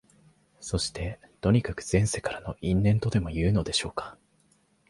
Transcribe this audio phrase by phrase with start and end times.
[0.59, 4.17] そして、とにかく前世からの因縁とでもいうのでしょうか、